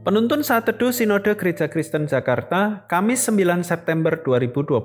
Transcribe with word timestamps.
Penuntun 0.00 0.40
saat 0.40 0.64
teduh 0.64 0.96
Sinode 0.96 1.36
Gereja 1.36 1.68
Kristen 1.68 2.08
Jakarta, 2.08 2.88
Kamis 2.88 3.20
9 3.28 3.60
September 3.60 4.16
2021. 4.16 4.80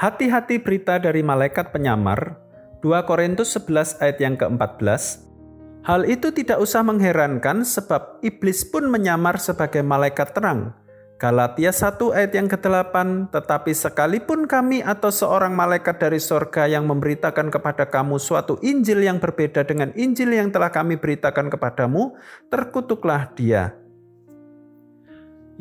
Hati-hati 0.00 0.56
berita 0.64 0.96
dari 0.96 1.20
malaikat 1.20 1.76
penyamar, 1.76 2.40
2 2.80 2.88
Korintus 3.04 3.52
11 3.52 4.00
ayat 4.00 4.16
yang 4.16 4.40
ke-14. 4.40 5.28
Hal 5.84 6.08
itu 6.08 6.32
tidak 6.32 6.64
usah 6.64 6.80
mengherankan 6.80 7.68
sebab 7.68 8.16
iblis 8.24 8.64
pun 8.64 8.88
menyamar 8.88 9.36
sebagai 9.36 9.84
malaikat 9.84 10.32
terang. 10.32 10.72
Galatia 11.20 11.68
1 11.68 12.16
ayat 12.16 12.32
yang 12.32 12.48
ke-8, 12.48 13.28
tetapi 13.28 13.76
sekalipun 13.76 14.48
kami 14.48 14.80
atau 14.80 15.12
seorang 15.12 15.52
malaikat 15.52 16.00
dari 16.00 16.16
sorga 16.16 16.64
yang 16.64 16.88
memberitakan 16.88 17.52
kepada 17.52 17.84
kamu 17.92 18.16
suatu 18.16 18.56
Injil 18.64 19.04
yang 19.04 19.20
berbeda 19.20 19.68
dengan 19.68 19.92
Injil 20.00 20.32
yang 20.32 20.48
telah 20.48 20.72
kami 20.72 20.96
beritakan 20.96 21.52
kepadamu, 21.52 22.16
terkutuklah 22.48 23.28
dia. 23.36 23.81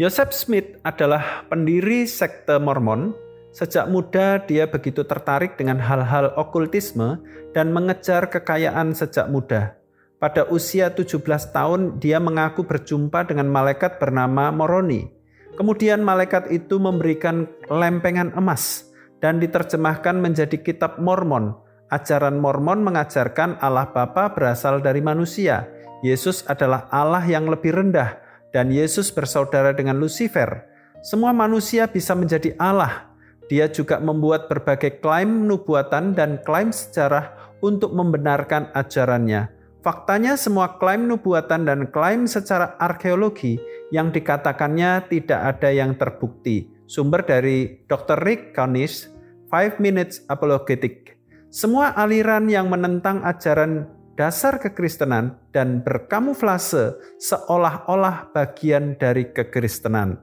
Joseph 0.02 0.34
Smith 0.34 0.82
adalah 0.82 1.46
pendiri 1.46 2.10
sekte 2.10 2.58
Mormon. 2.58 3.14
Sejak 3.54 3.86
muda 3.86 4.42
dia 4.42 4.66
begitu 4.66 5.06
tertarik 5.06 5.62
dengan 5.62 5.78
hal-hal 5.78 6.34
okultisme 6.42 7.22
dan 7.54 7.70
mengejar 7.70 8.26
kekayaan 8.26 8.98
sejak 8.98 9.30
muda. 9.30 9.78
Pada 10.18 10.50
usia 10.50 10.90
17 10.90 11.22
tahun 11.54 12.02
dia 12.02 12.18
mengaku 12.18 12.66
berjumpa 12.66 13.30
dengan 13.30 13.46
malaikat 13.54 14.02
bernama 14.02 14.50
Moroni. 14.50 15.06
Kemudian 15.54 16.02
malaikat 16.02 16.50
itu 16.50 16.82
memberikan 16.82 17.46
lempengan 17.70 18.34
emas 18.34 18.90
dan 19.22 19.38
diterjemahkan 19.38 20.18
menjadi 20.18 20.58
kitab 20.66 20.98
Mormon. 20.98 21.54
Ajaran 21.94 22.42
Mormon 22.42 22.82
mengajarkan 22.82 23.62
Allah 23.62 23.94
Bapa 23.94 24.34
berasal 24.34 24.82
dari 24.82 25.06
manusia. 25.06 25.70
Yesus 26.02 26.42
adalah 26.50 26.90
Allah 26.90 27.22
yang 27.22 27.46
lebih 27.46 27.78
rendah 27.78 28.21
dan 28.52 28.72
Yesus 28.72 29.12
bersaudara 29.12 29.72
dengan 29.72 29.98
Lucifer. 30.00 30.68
Semua 31.02 31.34
manusia 31.34 31.90
bisa 31.90 32.14
menjadi 32.14 32.54
Allah. 32.62 33.10
Dia 33.50 33.68
juga 33.68 34.00
membuat 34.00 34.48
berbagai 34.48 35.04
klaim 35.04 35.50
nubuatan 35.50 36.16
dan 36.16 36.40
klaim 36.46 36.72
sejarah 36.72 37.36
untuk 37.60 37.92
membenarkan 37.92 38.72
ajarannya. 38.72 39.52
Faktanya 39.82 40.38
semua 40.38 40.78
klaim 40.78 41.10
nubuatan 41.10 41.66
dan 41.66 41.90
klaim 41.90 42.30
secara 42.30 42.78
arkeologi 42.78 43.58
yang 43.90 44.14
dikatakannya 44.14 45.10
tidak 45.10 45.58
ada 45.58 45.74
yang 45.74 45.98
terbukti. 45.98 46.70
Sumber 46.86 47.26
dari 47.26 47.82
Dr. 47.90 48.22
Rick 48.22 48.54
Konish, 48.54 49.10
5 49.50 49.82
Minutes 49.82 50.22
Apologetic. 50.30 51.18
Semua 51.50 51.92
aliran 51.98 52.48
yang 52.48 52.70
menentang 52.70 53.26
ajaran 53.26 53.90
dasar 54.16 54.60
kekristenan 54.60 55.40
dan 55.56 55.84
berkamuflase 55.84 56.96
seolah-olah 57.20 58.32
bagian 58.36 59.00
dari 59.00 59.32
kekristenan. 59.32 60.20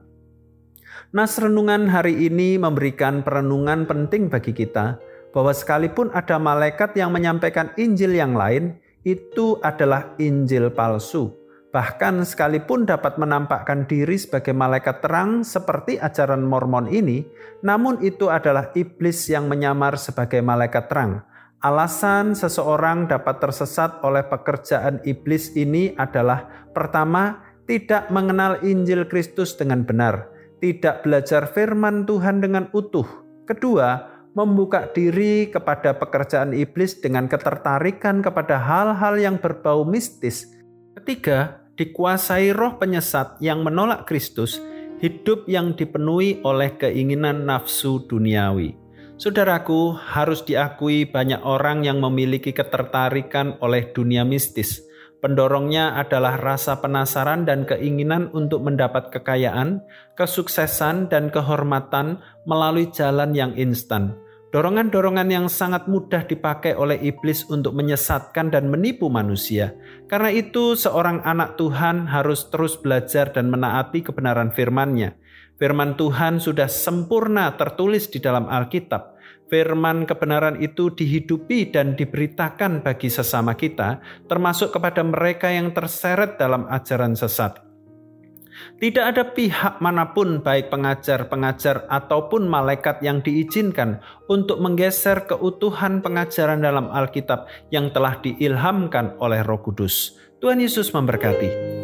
Nas 1.09 1.41
renungan 1.41 1.89
hari 1.89 2.29
ini 2.29 2.61
memberikan 2.61 3.25
perenungan 3.25 3.89
penting 3.89 4.29
bagi 4.29 4.53
kita 4.53 5.01
bahwa 5.33 5.53
sekalipun 5.53 6.13
ada 6.13 6.37
malaikat 6.37 6.93
yang 6.93 7.09
menyampaikan 7.09 7.73
Injil 7.77 8.13
yang 8.13 8.37
lain, 8.37 8.77
itu 9.05 9.57
adalah 9.65 10.13
Injil 10.21 10.69
palsu. 10.73 11.33
Bahkan 11.69 12.25
sekalipun 12.25 12.89
dapat 12.89 13.21
menampakkan 13.21 13.85
diri 13.85 14.17
sebagai 14.17 14.57
malaikat 14.57 15.05
terang 15.05 15.45
seperti 15.45 16.01
ajaran 16.01 16.41
Mormon 16.41 16.89
ini, 16.89 17.21
namun 17.61 18.01
itu 18.01 18.25
adalah 18.25 18.73
iblis 18.73 19.29
yang 19.29 19.45
menyamar 19.45 19.93
sebagai 20.01 20.41
malaikat 20.41 20.89
terang 20.89 21.21
Alasan 21.59 22.39
seseorang 22.39 23.11
dapat 23.11 23.43
tersesat 23.43 23.99
oleh 24.07 24.23
pekerjaan 24.23 25.03
iblis 25.03 25.51
ini 25.59 25.91
adalah 25.99 26.71
pertama, 26.71 27.43
tidak 27.67 28.07
mengenal 28.07 28.63
Injil 28.63 29.03
Kristus 29.11 29.59
dengan 29.59 29.83
benar, 29.83 30.31
tidak 30.63 31.03
belajar 31.03 31.51
firman 31.51 32.07
Tuhan 32.07 32.39
dengan 32.39 32.71
utuh. 32.71 33.03
Kedua, 33.43 34.07
membuka 34.39 34.87
diri 34.95 35.51
kepada 35.51 35.99
pekerjaan 35.99 36.55
iblis 36.55 36.95
dengan 37.03 37.27
ketertarikan 37.27 38.23
kepada 38.23 38.55
hal-hal 38.55 39.19
yang 39.19 39.35
berbau 39.35 39.83
mistis. 39.83 40.47
Ketiga, 40.95 41.59
dikuasai 41.75 42.55
roh 42.55 42.79
penyesat 42.79 43.35
yang 43.43 43.67
menolak 43.67 44.07
Kristus, 44.07 44.63
hidup 45.03 45.43
yang 45.51 45.75
dipenuhi 45.75 46.39
oleh 46.39 46.71
keinginan 46.79 47.43
nafsu 47.43 48.07
duniawi. 48.07 48.78
Saudaraku, 49.19 49.99
harus 49.99 50.47
diakui 50.47 51.03
banyak 51.03 51.43
orang 51.43 51.83
yang 51.83 51.99
memiliki 51.99 52.55
ketertarikan 52.55 53.59
oleh 53.59 53.91
dunia 53.91 54.23
mistis. 54.23 54.79
Pendorongnya 55.19 55.99
adalah 55.99 56.39
rasa 56.39 56.79
penasaran 56.79 57.43
dan 57.43 57.67
keinginan 57.67 58.31
untuk 58.31 58.63
mendapat 58.63 59.11
kekayaan, 59.11 59.83
kesuksesan, 60.15 61.11
dan 61.11 61.27
kehormatan 61.35 62.23
melalui 62.47 62.87
jalan 62.95 63.35
yang 63.35 63.51
instan. 63.59 64.15
Dorongan-dorongan 64.55 65.27
yang 65.27 65.51
sangat 65.51 65.91
mudah 65.91 66.23
dipakai 66.23 66.79
oleh 66.79 66.95
iblis 67.03 67.43
untuk 67.51 67.75
menyesatkan 67.75 68.47
dan 68.47 68.71
menipu 68.71 69.11
manusia. 69.11 69.75
Karena 70.07 70.31
itu, 70.31 70.79
seorang 70.79 71.27
anak 71.27 71.59
Tuhan 71.59 72.07
harus 72.07 72.47
terus 72.47 72.79
belajar 72.79 73.35
dan 73.35 73.51
menaati 73.51 73.99
kebenaran 73.99 74.55
firman-Nya. 74.55 75.18
Firman 75.59 75.99
Tuhan 75.99 76.39
sudah 76.39 76.71
sempurna 76.71 77.51
tertulis 77.59 78.07
di 78.07 78.23
dalam 78.23 78.47
Alkitab. 78.47 79.19
Firman 79.51 80.07
kebenaran 80.07 80.55
itu 80.63 80.87
dihidupi 80.87 81.67
dan 81.67 81.99
diberitakan 81.99 82.79
bagi 82.79 83.11
sesama 83.11 83.59
kita, 83.59 83.99
termasuk 84.31 84.71
kepada 84.71 85.03
mereka 85.03 85.51
yang 85.51 85.75
terseret 85.75 86.39
dalam 86.39 86.63
ajaran 86.71 87.11
sesat. 87.11 87.59
Tidak 88.79 89.03
ada 89.03 89.35
pihak 89.35 89.83
mana 89.83 90.15
pun, 90.15 90.39
baik 90.39 90.71
pengajar-pengajar 90.71 91.91
ataupun 91.91 92.47
malaikat, 92.47 93.03
yang 93.03 93.19
diizinkan 93.19 93.99
untuk 94.31 94.63
menggeser 94.63 95.27
keutuhan 95.27 95.99
pengajaran 95.99 96.63
dalam 96.63 96.87
Alkitab 96.87 97.51
yang 97.67 97.91
telah 97.91 98.15
diilhamkan 98.23 99.19
oleh 99.19 99.43
Roh 99.43 99.59
Kudus. 99.59 100.15
Tuhan 100.39 100.63
Yesus 100.63 100.95
memberkati. 100.95 101.78